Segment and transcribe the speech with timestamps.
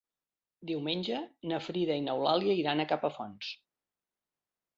[0.69, 1.19] Diumenge
[1.51, 3.53] na Frida i n'Eulàlia iran a Capafonts.